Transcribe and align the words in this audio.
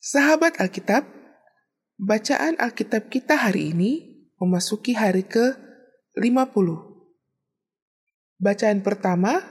Sahabat 0.00 0.56
Alkitab, 0.56 1.04
bacaan 2.00 2.56
Alkitab 2.56 3.12
kita 3.12 3.36
hari 3.36 3.76
ini 3.76 4.24
memasuki 4.40 4.96
hari 4.96 5.28
ke-50. 5.28 6.68
Bacaan 8.40 8.80
pertama 8.80 9.44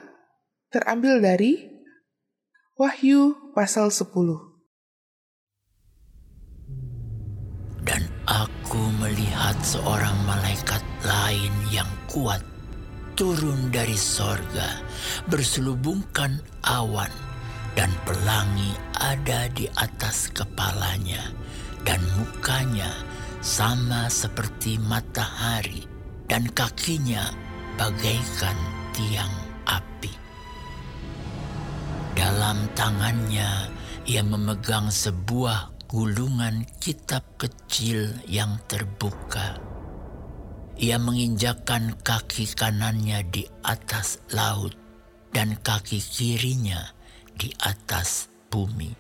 terambil 0.74 1.22
dari 1.22 1.70
Wahyu 2.82 3.54
pasal 3.54 3.94
10. 3.94 4.10
Dan 7.86 8.10
aku 8.26 8.82
melihat 9.06 9.54
seorang 9.62 10.18
malaikat 10.26 10.82
lain 11.06 11.54
yang 11.70 11.94
kuat 12.10 12.42
turun 13.14 13.70
dari 13.70 13.94
sorga, 13.94 14.82
berselubungkan 15.30 16.42
awan, 16.66 17.14
dan 17.80 17.96
pelangi 18.04 18.76
ada 19.00 19.48
di 19.56 19.64
atas 19.80 20.28
kepalanya, 20.36 21.32
dan 21.88 22.04
mukanya 22.20 22.92
sama 23.40 24.12
seperti 24.12 24.76
matahari, 24.84 25.88
dan 26.28 26.44
kakinya 26.52 27.32
bagaikan 27.80 28.60
tiang 28.92 29.32
api. 29.64 30.12
Dalam 32.20 32.68
tangannya 32.76 33.72
ia 34.04 34.28
memegang 34.28 34.92
sebuah 34.92 35.88
gulungan 35.88 36.68
kitab 36.84 37.24
kecil 37.40 38.12
yang 38.28 38.60
terbuka. 38.68 39.56
Ia 40.76 41.00
menginjakkan 41.00 41.96
kaki 42.04 42.44
kanannya 42.60 43.24
di 43.24 43.48
atas 43.64 44.20
laut 44.36 44.76
dan 45.32 45.56
kaki 45.64 46.04
kirinya 46.04 46.99
di 47.40 47.56
atas 47.64 48.28
bumi. 48.52 48.92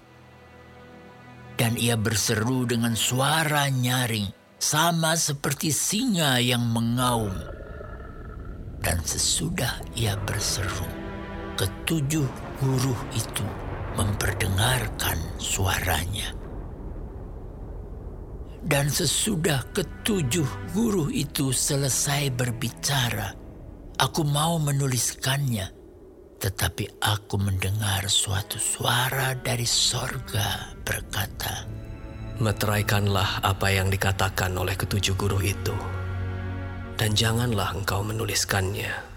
Dan 1.59 1.75
ia 1.75 1.99
berseru 1.99 2.63
dengan 2.63 2.95
suara 2.95 3.67
nyaring, 3.67 4.31
sama 4.55 5.19
seperti 5.19 5.75
singa 5.75 6.39
yang 6.39 6.64
mengaum. 6.72 7.36
Dan 8.80 9.03
sesudah 9.03 9.83
ia 9.91 10.16
berseru, 10.23 10.88
ketujuh 11.59 12.23
guru 12.64 12.95
itu 13.11 13.44
memperdengarkan 13.99 15.19
suaranya. 15.36 16.31
Dan 18.64 18.88
sesudah 18.88 19.67
ketujuh 19.75 20.47
guru 20.71 21.11
itu 21.11 21.52
selesai 21.52 22.31
berbicara, 22.31 23.36
aku 23.99 24.23
mau 24.23 24.59
menuliskannya. 24.59 25.78
Tetapi 26.40 27.04
aku 27.04 27.36
mendengar 27.36 28.08
suatu 28.08 28.56
suara 28.56 29.36
dari 29.36 29.68
sorga 29.68 30.72
berkata, 30.88 31.68
Meteraikanlah 32.40 33.44
apa 33.44 33.68
yang 33.68 33.92
dikatakan 33.92 34.56
oleh 34.56 34.72
ketujuh 34.80 35.20
guru 35.20 35.44
itu, 35.44 35.76
dan 36.95 37.12
janganlah 37.12 37.76
engkau 37.76 38.00
menuliskannya. 38.08 39.12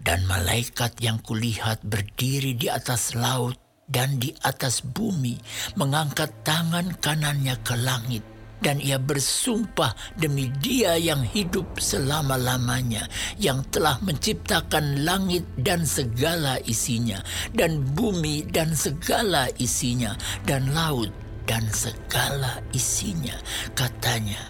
Dan 0.00 0.24
malaikat 0.24 0.96
yang 1.04 1.20
kulihat 1.20 1.84
berdiri 1.84 2.56
di 2.56 2.72
atas 2.72 3.12
laut 3.12 3.60
dan 3.84 4.16
di 4.16 4.32
atas 4.40 4.80
bumi, 4.80 5.36
mengangkat 5.76 6.32
tangan 6.40 6.96
kanannya 7.04 7.56
ke 7.60 7.76
langit 7.76 8.33
dan 8.64 8.80
ia 8.80 8.96
bersumpah 8.96 9.92
demi 10.16 10.48
Dia 10.64 10.96
yang 10.96 11.20
hidup 11.20 11.76
selama-lamanya, 11.76 13.04
yang 13.36 13.60
telah 13.68 14.00
menciptakan 14.00 15.04
langit 15.04 15.44
dan 15.60 15.84
segala 15.84 16.56
isinya, 16.64 17.20
dan 17.52 17.84
bumi 17.92 18.48
dan 18.48 18.72
segala 18.72 19.52
isinya, 19.60 20.16
dan 20.48 20.72
laut 20.72 21.12
dan 21.44 21.68
segala 21.68 22.64
isinya. 22.72 23.36
Katanya, 23.76 24.40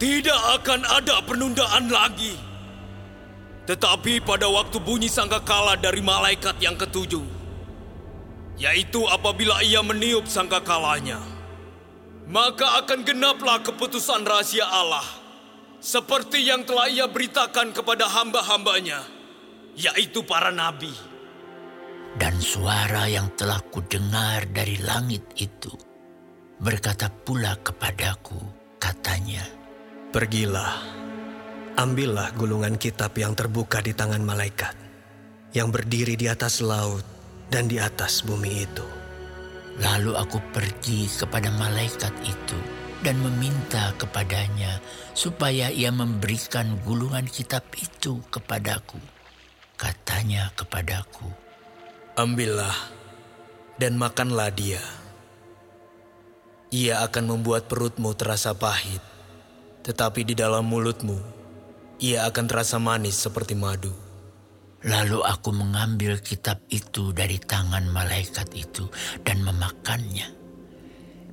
Tidak 0.00 0.42
akan 0.58 0.82
ada 0.88 1.20
penundaan 1.22 1.92
lagi. 1.92 2.34
Tetapi 3.62 4.26
pada 4.26 4.50
waktu 4.50 4.82
bunyi 4.82 5.06
sangkakala 5.06 5.78
dari 5.78 6.02
malaikat 6.02 6.58
yang 6.58 6.74
ketujuh, 6.74 7.22
yaitu 8.58 9.06
apabila 9.06 9.62
ia 9.62 9.78
meniup 9.86 10.26
sangkakalanya, 10.26 11.31
maka 12.32 12.80
akan 12.80 13.04
genaplah 13.04 13.60
keputusan 13.60 14.24
rahasia 14.24 14.64
Allah, 14.64 15.04
seperti 15.84 16.48
yang 16.48 16.64
telah 16.64 16.88
ia 16.88 17.04
beritakan 17.04 17.76
kepada 17.76 18.08
hamba-hambanya, 18.08 19.04
yaitu 19.76 20.24
para 20.24 20.48
nabi. 20.48 20.90
dan 22.12 22.36
suara 22.36 23.08
yang 23.08 23.32
telah 23.40 23.56
kudengar 23.72 24.44
dari 24.52 24.76
langit 24.84 25.24
itu 25.40 25.72
berkata 26.60 27.08
pula 27.08 27.56
kepadaku, 27.58 28.36
katanya, 28.76 29.42
Pergilah, 30.12 30.76
ambillah 31.80 32.36
gulungan 32.36 32.76
kitab 32.76 33.16
yang 33.16 33.32
terbuka 33.32 33.80
di 33.80 33.96
tangan 33.96 34.20
malaikat, 34.20 34.76
yang 35.56 35.72
berdiri 35.72 36.20
di 36.20 36.28
atas 36.28 36.60
laut 36.60 37.02
dan 37.48 37.64
di 37.64 37.80
atas 37.80 38.20
bumi 38.20 38.68
itu. 38.68 39.01
Lalu 39.80 40.12
aku 40.12 40.42
pergi 40.52 41.08
kepada 41.08 41.48
malaikat 41.56 42.12
itu 42.28 42.58
dan 43.00 43.16
meminta 43.24 43.96
kepadanya 43.96 44.78
supaya 45.16 45.72
ia 45.72 45.88
memberikan 45.88 46.76
gulungan 46.84 47.24
kitab 47.24 47.64
itu 47.80 48.20
kepadaku. 48.28 49.00
Katanya 49.80 50.52
kepadaku, 50.54 51.26
Ambillah 52.14 52.76
dan 53.80 53.96
makanlah 53.96 54.52
dia. 54.52 54.84
Ia 56.68 57.02
akan 57.08 57.36
membuat 57.36 57.66
perutmu 57.66 58.12
terasa 58.12 58.52
pahit, 58.54 59.00
tetapi 59.82 60.22
di 60.22 60.36
dalam 60.36 60.68
mulutmu 60.68 61.18
ia 61.98 62.28
akan 62.28 62.44
terasa 62.46 62.76
manis 62.76 63.16
seperti 63.18 63.56
madu. 63.56 64.11
Lalu 64.82 65.22
aku 65.22 65.54
mengambil 65.54 66.18
kitab 66.18 66.58
itu 66.66 67.14
dari 67.14 67.38
tangan 67.38 67.86
malaikat 67.94 68.50
itu 68.50 68.90
dan 69.22 69.38
memakannya. 69.46 70.26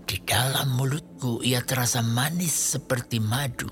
Di 0.05 0.17
dalam 0.21 0.77
mulutku 0.77 1.41
ia 1.41 1.65
terasa 1.65 2.05
manis 2.05 2.77
seperti 2.77 3.17
madu. 3.17 3.65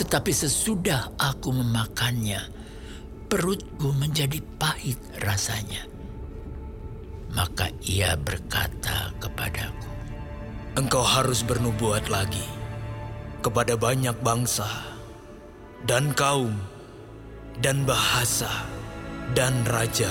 Tetapi 0.00 0.32
sesudah 0.32 1.20
aku 1.20 1.52
memakannya, 1.52 2.40
perutku 3.28 3.92
menjadi 3.92 4.40
pahit 4.56 4.96
rasanya. 5.20 5.84
Maka 7.36 7.68
ia 7.84 8.16
berkata 8.16 9.12
kepadaku, 9.20 9.88
Engkau 10.80 11.04
harus 11.04 11.44
bernubuat 11.44 12.08
lagi 12.08 12.46
kepada 13.44 13.76
banyak 13.76 14.16
bangsa 14.24 14.70
dan 15.84 16.14
kaum 16.16 16.54
dan 17.58 17.82
bahasa 17.82 18.77
dan 19.32 19.64
raja. 19.66 20.10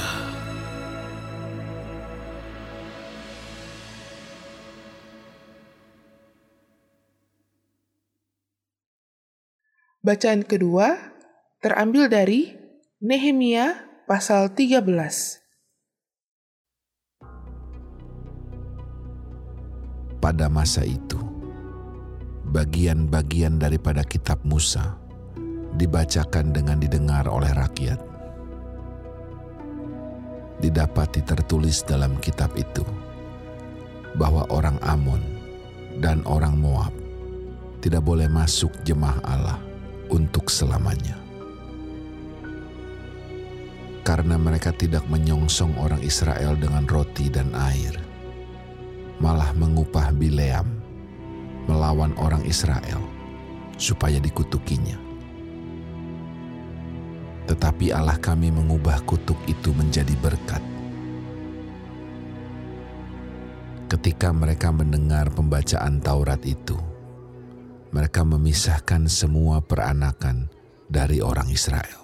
Bacaan 10.01 10.47
kedua 10.47 10.97
terambil 11.59 12.07
dari 12.07 12.55
Nehemia 13.03 13.75
pasal 14.07 14.55
13. 14.55 15.47
pada 20.27 20.51
masa 20.51 20.83
itu. 20.83 21.15
Bagian-bagian 22.51 23.55
daripada 23.55 24.03
kitab 24.03 24.43
Musa 24.43 24.99
dibacakan 25.79 26.51
dengan 26.51 26.83
didengar 26.83 27.31
oleh 27.31 27.47
rakyat. 27.55 28.16
Didapati 30.57 31.21
tertulis 31.21 31.85
dalam 31.85 32.17
kitab 32.17 32.49
itu 32.57 32.81
bahwa 34.17 34.49
orang 34.49 34.81
Amon 34.81 35.21
dan 36.01 36.25
orang 36.25 36.57
Moab 36.57 36.93
tidak 37.81 38.01
boleh 38.01 38.25
masuk 38.25 38.73
jemaah 38.81 39.21
Allah 39.21 39.59
untuk 40.09 40.49
selamanya. 40.49 41.13
Karena 44.01 44.39
mereka 44.39 44.73
tidak 44.73 45.05
menyongsong 45.11 45.77
orang 45.77 46.01
Israel 46.01 46.57
dengan 46.57 46.87
roti 46.89 47.27
dan 47.27 47.51
air 47.53 47.93
malah 49.17 49.49
mengupah 49.57 50.13
Bileam 50.13 50.65
melawan 51.67 52.15
orang 52.17 52.45
Israel 52.47 53.01
supaya 53.75 54.17
dikutukinya. 54.21 55.06
Tetapi 57.47 57.95
Allah 57.95 58.19
kami 58.19 58.51
mengubah 58.51 59.01
kutuk 59.07 59.39
itu 59.47 59.71
menjadi 59.71 60.11
berkat. 60.19 60.59
Ketika 63.87 64.35
mereka 64.35 64.67
mendengar 64.75 65.31
pembacaan 65.31 66.03
Taurat 66.03 66.43
itu, 66.43 66.75
mereka 67.95 68.27
memisahkan 68.27 69.07
semua 69.07 69.63
peranakan 69.63 70.51
dari 70.91 71.23
orang 71.23 71.47
Israel. 71.47 72.03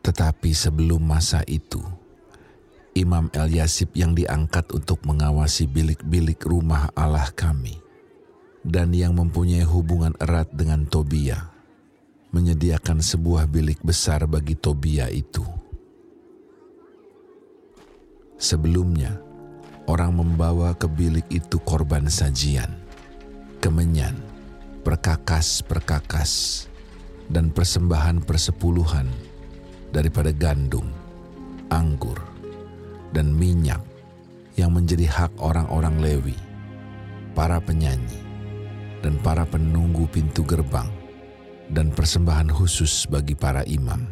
Tetapi 0.00 0.50
sebelum 0.56 1.04
masa 1.04 1.44
itu, 1.44 1.84
Imam 2.96 3.28
Eliasib 3.36 3.92
yang 3.92 4.16
diangkat 4.16 4.72
untuk 4.72 5.04
mengawasi 5.04 5.68
bilik-bilik 5.68 6.40
rumah 6.48 6.88
Allah 6.96 7.28
kami, 7.36 7.84
dan 8.64 8.96
yang 8.96 9.12
mempunyai 9.12 9.68
hubungan 9.68 10.16
erat 10.24 10.48
dengan 10.56 10.88
Tobia, 10.88 11.51
menyediakan 12.32 13.04
sebuah 13.04 13.44
bilik 13.44 13.84
besar 13.84 14.24
bagi 14.24 14.56
Tobia 14.56 15.12
itu. 15.12 15.44
Sebelumnya, 18.40 19.20
orang 19.86 20.16
membawa 20.16 20.72
ke 20.72 20.88
bilik 20.88 21.28
itu 21.28 21.60
korban 21.60 22.08
sajian, 22.08 22.72
kemenyan, 23.60 24.16
perkakas-perkakas, 24.82 26.66
dan 27.28 27.52
persembahan 27.52 28.24
persepuluhan 28.24 29.06
daripada 29.92 30.32
gandum, 30.32 30.88
anggur, 31.68 32.16
dan 33.12 33.28
minyak 33.30 33.84
yang 34.56 34.72
menjadi 34.72 35.04
hak 35.04 35.32
orang-orang 35.36 36.00
Lewi, 36.00 36.36
para 37.36 37.60
penyanyi, 37.60 38.20
dan 39.04 39.20
para 39.20 39.44
penunggu 39.44 40.08
pintu 40.08 40.42
gerbang, 40.42 41.01
dan 41.72 41.88
persembahan 41.88 42.52
khusus 42.52 43.08
bagi 43.08 43.32
para 43.32 43.64
imam. 43.64 44.04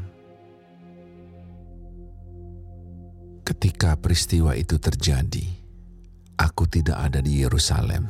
Ketika 3.45 4.01
peristiwa 4.01 4.57
itu 4.57 4.81
terjadi, 4.81 5.45
aku 6.41 6.65
tidak 6.65 6.97
ada 6.97 7.21
di 7.21 7.45
Yerusalem. 7.45 8.09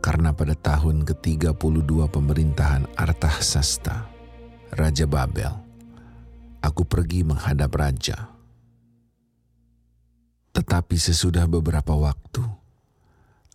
Karena 0.00 0.32
pada 0.32 0.52
tahun 0.56 1.08
ke-32 1.08 2.08
pemerintahan 2.08 2.84
Artahsasta, 2.96 4.08
Raja 4.76 5.06
Babel, 5.08 5.52
aku 6.60 6.84
pergi 6.84 7.24
menghadap 7.24 7.72
raja. 7.72 8.32
Tetapi 10.56 10.96
sesudah 10.96 11.44
beberapa 11.48 11.96
waktu, 11.96 12.42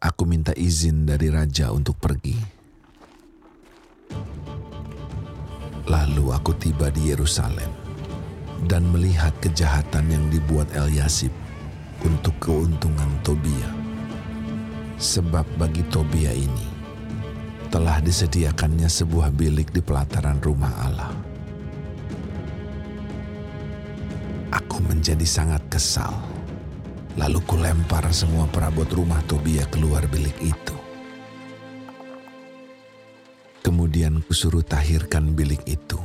aku 0.01 0.23
minta 0.25 0.53
izin 0.53 1.09
dari 1.09 1.33
raja 1.33 1.73
untuk 1.73 1.97
pergi. 1.97 2.54
Lalu 5.85 6.33
aku 6.33 6.57
tiba 6.57 6.89
di 6.89 7.13
Yerusalem 7.13 7.69
dan 8.65 8.89
melihat 8.89 9.37
kejahatan 9.37 10.09
yang 10.09 10.25
dibuat 10.33 10.65
Eliasib 10.73 11.29
untuk 12.01 12.33
keuntungan 12.41 13.09
Tobia. 13.21 13.69
Sebab 14.97 15.45
bagi 15.61 15.85
Tobia 15.93 16.33
ini 16.33 16.65
telah 17.69 18.01
disediakannya 18.01 18.89
sebuah 18.89 19.29
bilik 19.29 19.69
di 19.69 19.83
pelataran 19.83 20.41
rumah 20.41 20.73
Allah. 20.81 21.13
Aku 24.55 24.81
menjadi 24.89 25.27
sangat 25.27 25.61
kesal. 25.69 26.15
Lalu 27.15 27.39
kulempar 27.45 28.09
semua 28.09 28.49
perabot 28.49 28.87
rumah 28.89 29.21
Tobia 29.29 29.69
keluar 29.69 30.07
bilik 30.09 30.35
itu. 30.41 30.74
Kemudian 33.95 34.19
kusuruh 34.27 34.59
tahirkan 34.59 35.39
bilik 35.39 35.63
itu 35.71 35.95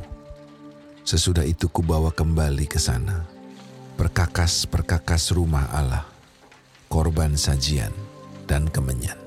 Sesudah 1.03 1.43
itu 1.43 1.67
kubawa 1.67 2.07
kembali 2.07 2.63
ke 2.63 2.79
sana, 2.79 3.27
perkakas-perkakas 3.99 5.35
rumah 5.35 5.67
Allah, 5.75 6.07
korban 6.87 7.35
sajian, 7.35 7.91
dan 8.47 8.71
kemenyan. 8.71 9.19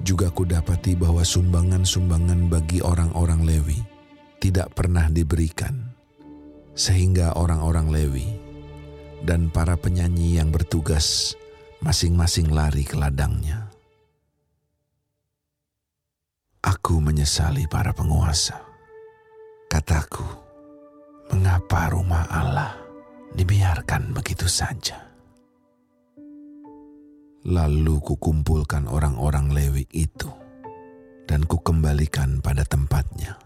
Juga 0.00 0.32
kudapati 0.32 0.96
bahwa 0.96 1.20
sumbangan-sumbangan 1.20 2.48
bagi 2.48 2.80
orang-orang 2.80 3.44
Lewi 3.44 3.84
tidak 4.40 4.72
pernah 4.72 5.04
diberikan, 5.12 5.84
sehingga 6.72 7.36
orang-orang 7.36 7.92
Lewi 7.92 8.28
dan 9.28 9.52
para 9.52 9.76
penyanyi 9.76 10.40
yang 10.40 10.48
bertugas 10.48 11.36
masing-masing 11.84 12.48
lari 12.48 12.88
ke 12.88 12.96
ladangnya. 12.96 13.69
Aku 16.60 17.00
menyesali 17.00 17.64
para 17.64 17.96
penguasa 17.96 18.70
Kataku, 19.70 20.26
mengapa 21.30 21.94
rumah 21.94 22.26
Allah 22.26 22.74
dibiarkan 23.32 24.10
begitu 24.10 24.50
saja? 24.50 24.98
Lalu 27.46 28.02
kukumpulkan 28.02 28.90
orang-orang 28.90 29.54
Lewi 29.54 29.86
itu 29.94 30.26
dan 31.30 31.46
kukembalikan 31.46 32.42
pada 32.42 32.66
tempatnya. 32.66 33.38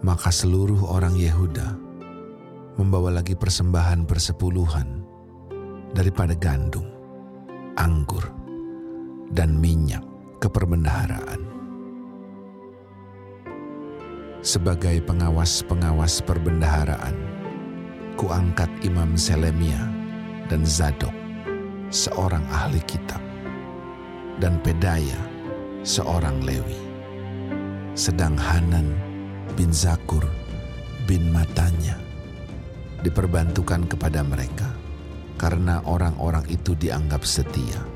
Maka 0.00 0.32
seluruh 0.32 0.88
orang 0.88 1.20
Yehuda 1.20 1.76
membawa 2.80 3.20
lagi 3.20 3.36
persembahan 3.36 4.08
persepuluhan 4.08 4.88
daripada 5.92 6.32
gandum, 6.32 6.88
anggur, 7.76 8.24
dan 9.32 9.56
minyak 9.56 10.04
ke 10.42 10.48
perbendaharaan 10.50 11.54
sebagai 14.44 15.00
pengawas-pengawas 15.08 16.20
perbendaharaan, 16.20 17.16
kuangkat 18.20 18.68
Imam 18.84 19.16
Selemia 19.16 19.88
dan 20.52 20.68
Zadok, 20.68 21.16
seorang 21.88 22.44
ahli 22.52 22.78
kitab, 22.84 23.24
dan 24.44 24.60
Pedaya, 24.60 25.16
seorang 25.80 26.44
Lewi. 26.44 26.76
Sedang 27.96 28.36
Hanan 28.36 28.92
bin 29.56 29.72
Zakur 29.72 30.28
bin 31.08 31.32
Matanya 31.32 31.96
diperbantukan 33.00 33.88
kepada 33.88 34.20
mereka 34.20 34.68
karena 35.40 35.80
orang-orang 35.88 36.44
itu 36.52 36.76
dianggap 36.76 37.24
setia. 37.24 37.93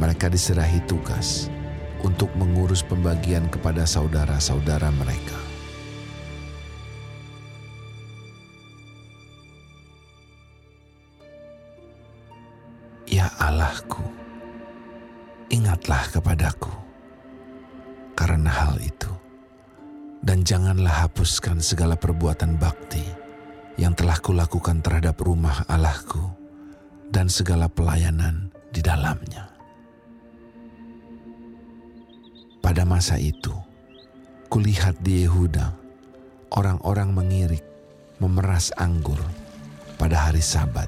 Mereka 0.00 0.32
diserahi 0.32 0.80
tugas 0.88 1.52
untuk 2.00 2.32
mengurus 2.32 2.80
pembagian 2.80 3.52
kepada 3.52 3.84
saudara-saudara 3.84 4.88
mereka. 4.96 5.36
Ya 13.04 13.28
Allahku, 13.36 14.00
ingatlah 15.52 16.08
kepadaku 16.08 16.72
karena 18.16 18.48
hal 18.48 18.80
itu, 18.80 19.12
dan 20.24 20.46
janganlah 20.46 21.04
hapuskan 21.04 21.60
segala 21.60 21.98
perbuatan 21.98 22.56
bakti 22.56 23.02
yang 23.76 23.92
telah 23.92 24.16
kulakukan 24.22 24.80
terhadap 24.80 25.20
rumah 25.20 25.66
Allahku 25.68 26.22
dan 27.10 27.26
segala 27.26 27.66
pelayanan 27.66 28.54
di 28.70 28.78
dalamnya. 28.78 29.49
Pada 32.70 32.86
masa 32.86 33.18
itu, 33.18 33.50
kulihat 34.46 35.02
di 35.02 35.26
Yehuda, 35.26 35.74
orang-orang 36.54 37.10
mengirik, 37.10 37.66
memeras 38.22 38.70
anggur 38.78 39.18
pada 39.98 40.30
hari 40.30 40.38
Sabat. 40.38 40.86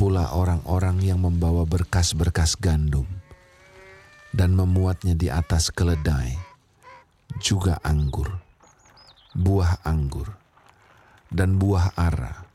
Pula 0.00 0.32
orang-orang 0.32 1.04
yang 1.04 1.20
membawa 1.20 1.68
berkas-berkas 1.68 2.56
gandum 2.56 3.04
dan 4.32 4.56
memuatnya 4.56 5.12
di 5.12 5.28
atas 5.28 5.68
keledai, 5.68 6.40
juga 7.44 7.76
anggur, 7.84 8.32
buah 9.36 9.84
anggur, 9.84 10.32
dan 11.28 11.60
buah 11.60 12.00
ara, 12.00 12.48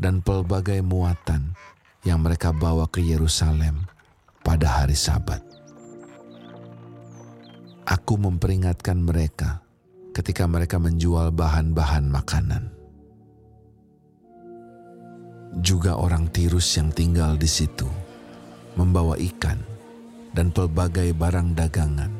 dan 0.00 0.24
pelbagai 0.24 0.80
muatan 0.80 1.52
yang 2.00 2.24
mereka 2.24 2.48
bawa 2.48 2.88
ke 2.88 3.04
Yerusalem 3.04 3.84
pada 4.40 4.80
hari 4.80 4.96
Sabat. 4.96 5.47
Aku 7.88 8.20
memperingatkan 8.20 9.00
mereka 9.00 9.64
ketika 10.12 10.44
mereka 10.44 10.76
menjual 10.76 11.32
bahan-bahan 11.32 12.04
makanan. 12.04 12.68
Juga 15.64 15.96
orang 15.96 16.28
Tirus 16.28 16.68
yang 16.76 16.92
tinggal 16.92 17.40
di 17.40 17.48
situ 17.48 17.88
membawa 18.76 19.16
ikan 19.16 19.56
dan 20.36 20.52
pelbagai 20.52 21.16
barang 21.16 21.56
dagangan 21.56 22.12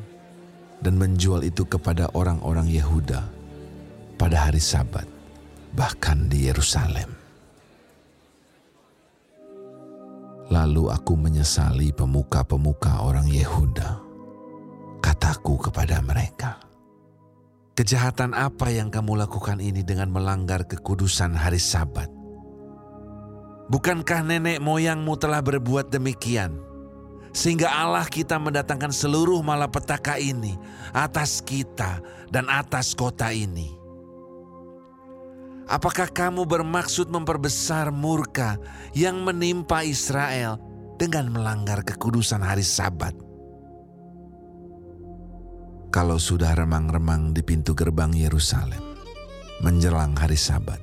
dan 0.81 0.95
menjual 0.97 1.45
itu 1.45 1.69
kepada 1.69 2.09
orang-orang 2.17 2.65
Yehuda 2.73 3.29
pada 4.17 4.49
hari 4.49 4.65
Sabat, 4.65 5.05
bahkan 5.77 6.33
di 6.33 6.49
Yerusalem. 6.49 7.13
Lalu 10.49 10.89
aku 10.89 11.13
menyesali 11.13 11.93
pemuka-pemuka 11.93 13.05
orang 13.05 13.29
Yehuda 13.29 14.08
kataku 15.01 15.71
kepada 15.71 16.03
mereka, 16.05 16.63
Kejahatan 17.79 18.35
apa 18.35 18.75
yang 18.75 18.91
kamu 18.91 19.23
lakukan 19.23 19.63
ini 19.63 19.87
dengan 19.87 20.11
melanggar 20.11 20.67
kekudusan 20.67 21.39
hari 21.39 21.63
Sabat? 21.63 22.11
Bukankah 23.71 24.27
nenek 24.27 24.59
moyangmu 24.59 25.15
telah 25.15 25.39
berbuat 25.39 25.95
demikian? 25.95 26.69
sehingga 27.33 27.69
Allah 27.69 28.07
kita 28.09 28.41
mendatangkan 28.41 28.93
seluruh 28.93 29.41
malapetaka 29.45 30.17
ini 30.19 30.57
atas 30.91 31.45
kita 31.45 32.01
dan 32.33 32.49
atas 32.49 32.97
kota 32.97 33.31
ini. 33.31 33.77
Apakah 35.69 36.09
kamu 36.09 36.49
bermaksud 36.49 37.13
memperbesar 37.13 37.93
murka 37.93 38.57
yang 38.97 39.21
menimpa 39.21 39.85
Israel 39.85 40.57
dengan 40.97 41.29
melanggar 41.29 41.85
kekudusan 41.85 42.41
hari 42.41 42.65
Sabat? 42.65 43.28
Kalau 45.89 46.21
sudah 46.21 46.53
remang-remang 46.53 47.33
di 47.33 47.41
pintu 47.41 47.73
gerbang 47.73 48.13
Yerusalem, 48.13 48.93
menjelang 49.65 50.13
hari 50.21 50.37
Sabat, 50.37 50.77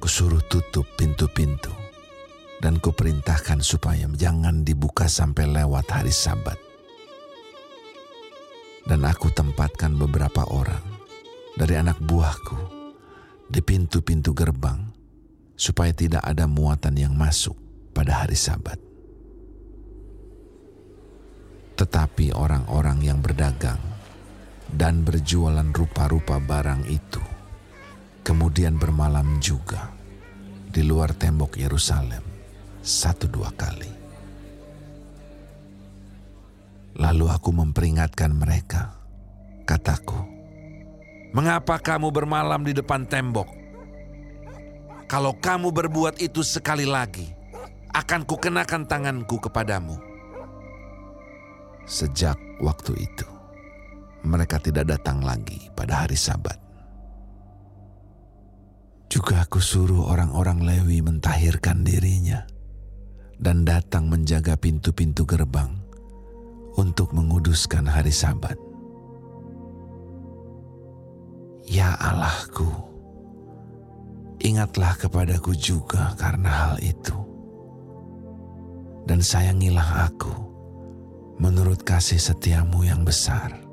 kusuruh 0.00 0.40
tutup 0.48 0.88
pintu-pintu 0.96 1.68
dan 2.64 2.80
kuperintahkan 2.80 3.60
supaya 3.60 4.08
jangan 4.16 4.64
dibuka 4.64 5.12
sampai 5.12 5.44
lewat 5.44 5.84
hari 5.92 6.08
Sabat. 6.08 6.56
Dan 8.88 9.04
aku 9.04 9.28
tempatkan 9.28 9.92
beberapa 9.92 10.48
orang 10.48 10.80
dari 11.60 11.76
anak 11.76 12.00
buahku 12.00 12.56
di 13.52 13.60
pintu-pintu 13.60 14.32
gerbang 14.32 14.88
supaya 15.52 15.92
tidak 15.92 16.24
ada 16.24 16.48
muatan 16.48 16.96
yang 16.96 17.12
masuk 17.12 17.60
pada 17.92 18.24
hari 18.24 18.40
Sabat. 18.40 18.80
Tetapi 21.76 22.32
orang-orang 22.32 23.04
yang 23.04 23.20
berdagang 23.20 23.93
dan 24.74 25.06
berjualan 25.06 25.70
rupa-rupa 25.70 26.42
barang 26.42 26.90
itu 26.90 27.22
kemudian 28.26 28.74
bermalam 28.74 29.38
juga 29.38 29.94
di 30.68 30.82
luar 30.82 31.14
tembok 31.14 31.54
Yerusalem 31.54 32.22
satu 32.82 33.30
dua 33.30 33.48
kali. 33.54 34.02
Lalu 36.94 37.26
aku 37.26 37.50
memperingatkan 37.50 38.30
mereka, 38.30 38.94
kataku, 39.66 40.34
Mengapa 41.34 41.82
kamu 41.82 42.14
bermalam 42.14 42.62
di 42.62 42.70
depan 42.70 43.10
tembok? 43.10 43.50
Kalau 45.10 45.34
kamu 45.34 45.74
berbuat 45.74 46.22
itu 46.22 46.46
sekali 46.46 46.86
lagi, 46.86 47.26
akan 47.90 48.22
kukenakan 48.22 48.86
tanganku 48.86 49.42
kepadamu. 49.42 49.98
Sejak 51.90 52.38
waktu 52.62 53.02
itu, 53.02 53.26
mereka 54.24 54.56
tidak 54.58 54.88
datang 54.88 55.20
lagi 55.20 55.68
pada 55.76 56.04
hari 56.04 56.16
Sabat. 56.16 56.56
Juga 59.12 59.46
aku 59.46 59.62
suruh 59.62 60.10
orang-orang 60.10 60.64
Lewi 60.64 60.98
mentahirkan 61.04 61.86
dirinya 61.86 62.42
dan 63.38 63.62
datang 63.62 64.10
menjaga 64.10 64.58
pintu-pintu 64.58 65.22
gerbang 65.22 65.70
untuk 66.74 67.14
menguduskan 67.14 67.86
hari 67.86 68.10
Sabat. 68.10 68.58
Ya 71.64 71.96
Allahku, 71.96 72.68
ingatlah 74.42 74.98
kepadaku 74.98 75.54
juga 75.56 76.12
karena 76.18 76.50
hal 76.50 76.76
itu. 76.82 77.16
Dan 79.04 79.20
sayangilah 79.20 80.10
aku 80.10 80.32
menurut 81.40 81.80
kasih 81.84 82.20
setiamu 82.20 82.84
yang 82.84 83.04
besar. 83.04 83.63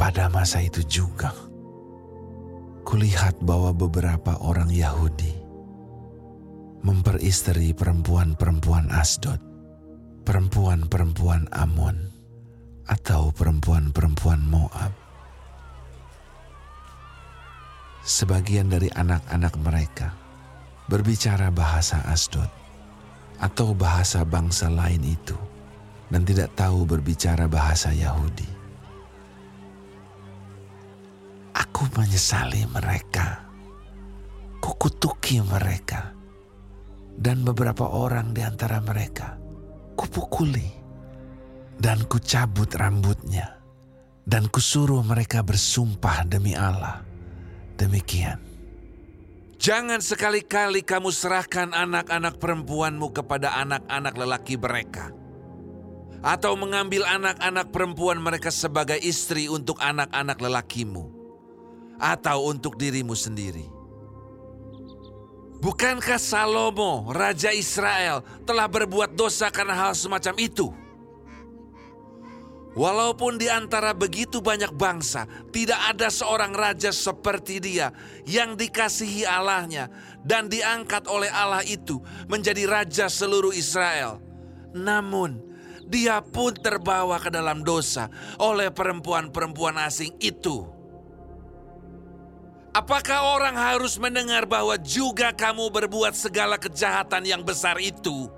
Pada 0.00 0.32
masa 0.32 0.64
itu 0.64 0.80
juga, 0.88 1.28
kulihat 2.88 3.36
bahwa 3.44 3.76
beberapa 3.76 4.32
orang 4.40 4.72
Yahudi 4.72 5.36
memperistri 6.80 7.76
perempuan-perempuan 7.76 8.88
Asdod, 8.88 9.36
perempuan-perempuan 10.24 11.52
Amon, 11.52 12.08
atau 12.88 13.28
perempuan-perempuan 13.36 14.40
Moab. 14.48 14.88
Sebagian 18.00 18.72
dari 18.72 18.88
anak-anak 18.88 19.52
mereka 19.60 20.16
berbicara 20.88 21.52
bahasa 21.52 22.00
Asdod 22.08 22.48
atau 23.36 23.76
bahasa 23.76 24.24
bangsa 24.24 24.72
lain 24.72 25.04
itu 25.04 25.36
dan 26.08 26.24
tidak 26.24 26.56
tahu 26.56 26.88
berbicara 26.88 27.44
bahasa 27.52 27.92
Yahudi. 27.92 28.59
Aku 31.60 31.84
menyesali 31.92 32.64
mereka, 32.72 33.44
kukutuki 34.64 35.44
mereka, 35.44 36.16
dan 37.20 37.44
beberapa 37.44 37.84
orang 37.84 38.32
di 38.32 38.40
antara 38.40 38.80
mereka 38.80 39.36
kupukuli 39.92 40.72
dan 41.76 42.00
kucabut 42.08 42.72
rambutnya, 42.72 43.60
dan 44.24 44.48
kusuruh 44.48 45.04
mereka 45.04 45.44
bersumpah 45.44 46.24
demi 46.24 46.56
Allah. 46.56 47.04
Demikian. 47.76 48.40
Jangan 49.60 50.00
sekali-kali 50.00 50.80
kamu 50.80 51.12
serahkan 51.12 51.76
anak-anak 51.76 52.40
perempuanmu 52.40 53.12
kepada 53.12 53.60
anak-anak 53.60 54.14
lelaki 54.16 54.56
mereka. 54.56 55.12
Atau 56.24 56.56
mengambil 56.56 57.04
anak-anak 57.04 57.68
perempuan 57.68 58.20
mereka 58.20 58.48
sebagai 58.48 58.96
istri 58.96 59.52
untuk 59.52 59.76
anak-anak 59.80 60.40
lelakimu. 60.40 61.19
Atau 62.00 62.48
untuk 62.48 62.80
dirimu 62.80 63.12
sendiri. 63.12 63.68
Bukankah 65.60 66.16
Salomo, 66.16 67.12
Raja 67.12 67.52
Israel, 67.52 68.24
telah 68.48 68.64
berbuat 68.64 69.12
dosa 69.12 69.52
karena 69.52 69.76
hal 69.76 69.92
semacam 69.92 70.34
itu? 70.40 70.72
Walaupun 72.72 73.36
di 73.36 73.50
antara 73.50 73.92
begitu 73.92 74.40
banyak 74.40 74.72
bangsa, 74.72 75.28
tidak 75.52 75.76
ada 75.90 76.08
seorang 76.08 76.56
raja 76.56 76.88
seperti 76.94 77.60
dia 77.60 77.92
yang 78.24 78.56
dikasihi 78.56 79.28
Allahnya 79.28 79.92
dan 80.24 80.48
diangkat 80.48 81.04
oleh 81.10 81.28
Allah 81.28 81.60
itu 81.66 82.00
menjadi 82.30 82.64
raja 82.64 83.12
seluruh 83.12 83.52
Israel. 83.52 84.22
Namun, 84.72 85.42
dia 85.90 86.22
pun 86.22 86.54
terbawa 86.54 87.18
ke 87.18 87.28
dalam 87.28 87.66
dosa 87.66 88.08
oleh 88.38 88.72
perempuan-perempuan 88.72 89.76
asing 89.84 90.14
itu. 90.22 90.79
Apakah 92.70 93.34
orang 93.34 93.58
harus 93.58 93.98
mendengar 93.98 94.46
bahwa 94.46 94.78
juga 94.78 95.34
kamu 95.34 95.74
berbuat 95.74 96.14
segala 96.14 96.54
kejahatan 96.54 97.26
yang 97.26 97.42
besar 97.42 97.82
itu? 97.82 98.30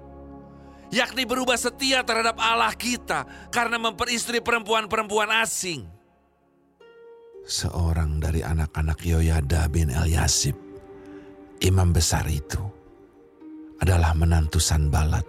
yakni 0.92 1.24
berubah 1.24 1.56
setia 1.56 2.04
terhadap 2.04 2.36
Allah 2.36 2.70
kita 2.76 3.24
karena 3.48 3.80
memperistri 3.80 4.44
perempuan-perempuan 4.44 5.32
asing. 5.40 5.88
Seorang 7.42 8.22
dari 8.22 8.44
anak-anak 8.44 9.02
Yoyada 9.02 9.66
bin 9.66 9.90
Eliasib, 9.90 10.54
imam 11.58 11.90
besar 11.90 12.22
itu, 12.30 12.60
adalah 13.82 14.14
menantu 14.14 14.62
Sanbalat, 14.62 15.26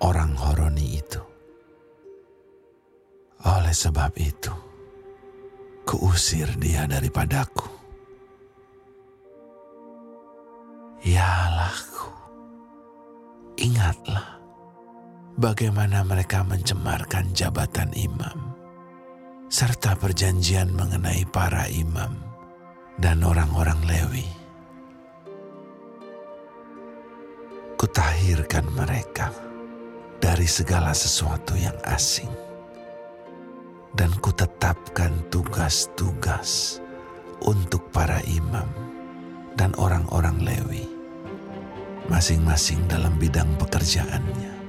orang 0.00 0.32
Horoni 0.32 0.96
itu. 0.96 1.20
Oleh 3.44 3.76
sebab 3.76 4.16
itu, 4.16 4.54
kuusir 5.84 6.48
dia 6.56 6.88
daripadaku. 6.88 7.79
Ya 11.00 11.48
Allahku, 11.48 12.12
ingatlah 13.56 14.36
bagaimana 15.32 16.04
mereka 16.04 16.44
mencemarkan 16.44 17.32
jabatan 17.32 17.88
imam, 17.96 18.52
serta 19.48 19.96
perjanjian 19.96 20.68
mengenai 20.76 21.24
para 21.32 21.72
imam 21.72 22.20
dan 23.00 23.24
orang-orang 23.24 23.80
Lewi. 23.88 24.28
Kutahirkan 27.80 28.68
mereka 28.68 29.32
dari 30.20 30.44
segala 30.44 30.92
sesuatu 30.92 31.56
yang 31.56 31.80
asing, 31.88 32.28
dan 33.96 34.12
kutetapkan 34.20 35.16
tugas-tugas 35.32 36.76
untuk 37.40 37.88
para 37.88 38.20
imam 38.28 38.79
dan 39.54 39.74
orang-orang 39.78 40.38
Lewi, 40.42 40.84
masing-masing 42.06 42.84
dalam 42.90 43.14
bidang 43.18 43.48
pekerjaannya 43.58 44.60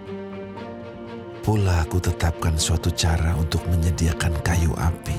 Pula 1.42 1.82
aku 1.82 1.98
tetapkan 1.98 2.54
suatu 2.54 2.94
cara 2.94 3.34
untuk 3.34 3.66
menyediakan 3.66 4.30
kayu 4.46 4.70
api 4.78 5.18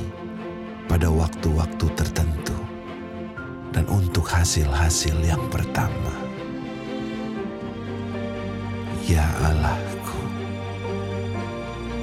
pada 0.86 1.10
waktu-waktu 1.10 1.82
tertentu 1.98 2.54
dan 3.74 3.82
untuk 3.90 4.22
hasil-hasil 4.30 5.18
yang 5.18 5.42
pertama. 5.50 6.14
Ya 9.02 9.26
Allahku, 9.42 10.22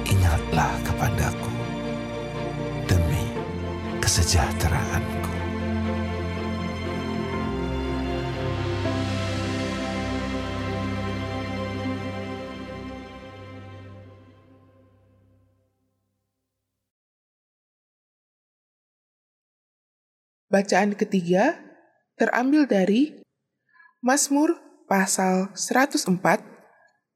ingatlah 0.04 0.68
kepadaku 0.84 1.52
demi 2.84 3.24
kesejahteraanku. 4.04 5.29
Bacaan 20.50 20.98
ketiga 20.98 21.62
terambil 22.18 22.66
dari 22.66 23.22
Mazmur 24.02 24.58
pasal 24.90 25.54
104 25.54 26.10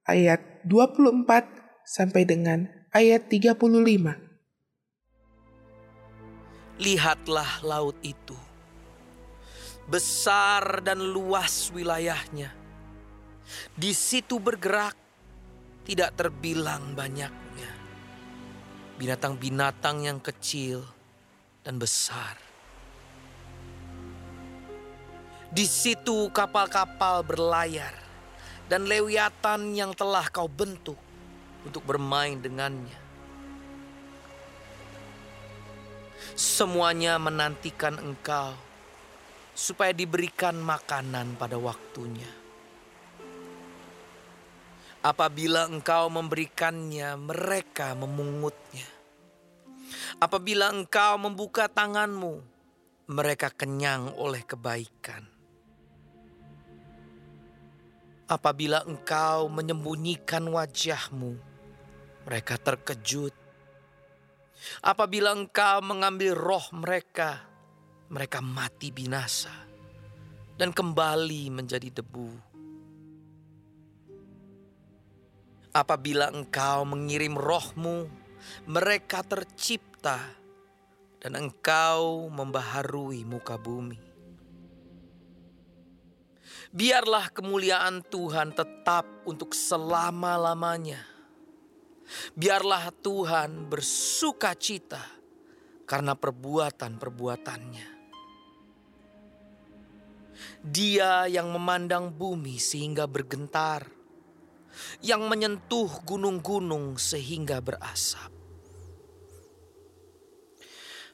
ayat 0.06 0.62
24 0.62 1.26
sampai 1.82 2.22
dengan 2.22 2.70
ayat 2.94 3.26
35. 3.26 3.58
Lihatlah 6.78 7.58
laut 7.66 7.98
itu. 8.06 8.38
Besar 9.90 10.78
dan 10.86 11.02
luas 11.02 11.74
wilayahnya. 11.74 12.54
Di 13.74 13.90
situ 13.98 14.38
bergerak 14.38 14.94
tidak 15.82 16.14
terbilang 16.14 16.94
banyaknya. 16.94 17.70
Binatang-binatang 18.94 20.06
yang 20.06 20.22
kecil 20.22 20.86
dan 21.66 21.82
besar. 21.82 22.53
Di 25.54 25.70
situ 25.70 26.34
kapal-kapal 26.34 27.23
berlayar 27.23 27.94
dan 28.66 28.90
lewiatan 28.90 29.70
yang 29.70 29.94
telah 29.94 30.26
kau 30.26 30.50
bentuk 30.50 30.99
untuk 31.62 31.78
bermain 31.87 32.34
dengannya. 32.42 32.99
Semuanya 36.34 37.23
menantikan 37.23 38.02
engkau 38.02 38.58
supaya 39.54 39.94
diberikan 39.94 40.58
makanan 40.58 41.38
pada 41.38 41.54
waktunya. 41.54 42.26
Apabila 45.06 45.70
engkau 45.70 46.11
memberikannya, 46.11 47.14
mereka 47.14 47.94
memungutnya. 47.94 48.90
Apabila 50.18 50.75
engkau 50.75 51.14
membuka 51.14 51.70
tanganmu, 51.70 52.42
mereka 53.06 53.54
kenyang 53.54 54.11
oleh 54.18 54.42
kebaikan 54.42 55.33
apabila 58.25 58.85
engkau 58.88 59.52
menyembunyikan 59.52 60.49
wajahmu, 60.49 61.37
mereka 62.25 62.57
terkejut. 62.57 63.35
Apabila 64.81 65.37
engkau 65.37 65.85
mengambil 65.85 66.33
roh 66.33 66.64
mereka, 66.73 67.45
mereka 68.09 68.40
mati 68.40 68.88
binasa 68.88 69.52
dan 70.57 70.73
kembali 70.73 71.52
menjadi 71.52 72.00
debu. 72.00 72.31
Apabila 75.75 76.31
engkau 76.31 76.87
mengirim 76.87 77.35
rohmu, 77.35 78.07
mereka 78.71 79.26
tercipta 79.26 80.23
dan 81.19 81.35
engkau 81.35 82.31
membaharui 82.31 83.26
muka 83.26 83.59
bumi. 83.59 84.13
Biarlah 86.75 87.31
kemuliaan 87.31 88.02
Tuhan 88.02 88.50
tetap 88.50 89.07
untuk 89.31 89.54
selama-lamanya. 89.54 90.99
Biarlah 92.35 92.90
Tuhan 92.90 93.71
bersuka 93.71 94.59
cita 94.59 94.99
karena 95.87 96.19
perbuatan-perbuatannya. 96.19 97.88
Dia 100.66 101.31
yang 101.31 101.54
memandang 101.54 102.11
bumi 102.11 102.59
sehingga 102.59 103.07
bergentar, 103.07 103.87
yang 104.99 105.31
menyentuh 105.31 106.02
gunung-gunung 106.02 106.99
sehingga 106.99 107.62
berasap. 107.62 108.33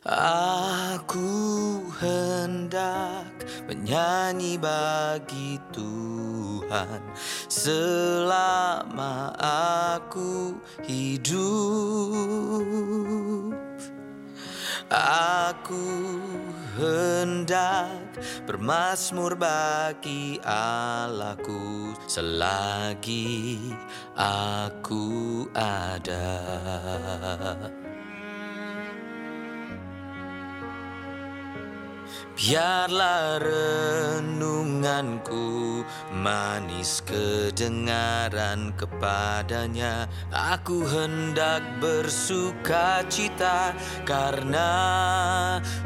Aku 0.00 1.92
hendak 2.00 3.28
menyanyi 3.69 4.57
bagi 4.57 5.61
Tuhan 5.77 7.05
selama 7.53 9.37
aku 9.37 10.57
hidup. 10.88 11.44
Aku 14.88 15.85
hendak 16.81 18.01
bermasmur 18.48 19.37
bagi 19.37 20.40
Allahku 20.40 21.92
selagi 22.09 23.61
aku 24.16 25.44
ada. 25.53 26.40
Biarlah 32.40 33.37
renunganku 34.16 35.44
manis 36.09 37.05
kedengaran 37.05 38.72
kepadanya. 38.81 40.09
Aku 40.33 40.88
hendak 40.88 41.61
bersuka 41.85 43.05
cita 43.12 43.76
karena 44.09 44.72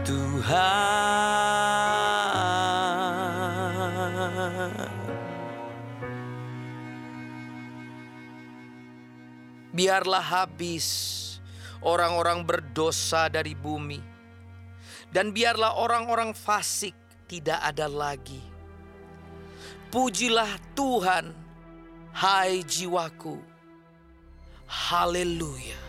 Tuhan. 0.06 0.54
Biarlah 9.74 10.22
habis 10.22 10.86
orang-orang 11.82 12.46
berdosa 12.46 13.26
dari 13.26 13.58
bumi 13.58 14.13
dan 15.14 15.30
biarlah 15.30 15.78
orang-orang 15.78 16.34
fasik 16.34 16.98
tidak 17.30 17.62
ada 17.62 17.86
lagi. 17.86 18.42
Pujilah 19.94 20.58
Tuhan, 20.74 21.30
hai 22.10 22.66
jiwaku. 22.66 23.38
Haleluya. 24.66 25.83